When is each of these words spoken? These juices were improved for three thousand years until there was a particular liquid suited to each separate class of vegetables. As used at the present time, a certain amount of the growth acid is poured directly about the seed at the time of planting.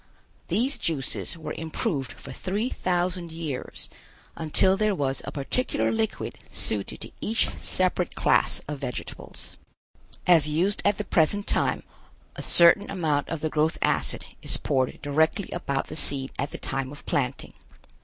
These 0.47 0.79
juices 0.79 1.37
were 1.37 1.53
improved 1.53 2.13
for 2.13 2.31
three 2.31 2.69
thousand 2.69 3.31
years 3.31 3.87
until 4.35 4.75
there 4.75 4.95
was 4.95 5.21
a 5.25 5.31
particular 5.31 5.91
liquid 5.91 6.39
suited 6.51 7.01
to 7.01 7.11
each 7.21 7.51
separate 7.59 8.15
class 8.15 8.61
of 8.67 8.79
vegetables. 8.79 9.57
As 10.25 10.49
used 10.49 10.81
at 10.83 10.97
the 10.97 11.03
present 11.03 11.45
time, 11.45 11.83
a 12.35 12.41
certain 12.41 12.89
amount 12.89 13.29
of 13.29 13.41
the 13.41 13.49
growth 13.51 13.77
acid 13.83 14.25
is 14.41 14.57
poured 14.57 14.99
directly 15.03 15.51
about 15.51 15.85
the 15.85 15.95
seed 15.95 16.31
at 16.39 16.49
the 16.49 16.57
time 16.57 16.91
of 16.91 17.05
planting. 17.05 17.53